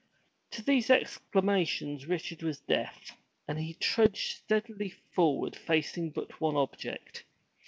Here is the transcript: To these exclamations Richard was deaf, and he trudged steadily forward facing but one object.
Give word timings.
To 0.49 0.63
these 0.63 0.89
exclamations 0.89 2.07
Richard 2.07 2.41
was 2.41 2.59
deaf, 2.61 3.15
and 3.47 3.59
he 3.59 3.75
trudged 3.75 4.37
steadily 4.37 4.89
forward 5.13 5.55
facing 5.55 6.09
but 6.09 6.41
one 6.41 6.55
object. 6.55 7.23